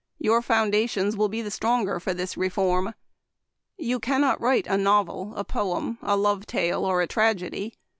[0.17, 2.95] Your foundations > will be the stronger for this reform.
[3.77, 7.75] You can not write a novel, a poem, a love tale, or a tragedy.